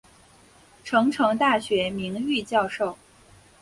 [0.83, 2.97] 成城大学名誉教授。